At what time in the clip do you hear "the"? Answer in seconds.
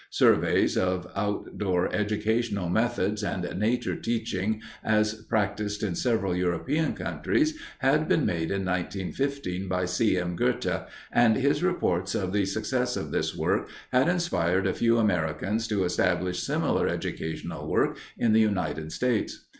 12.33-12.45, 18.33-18.41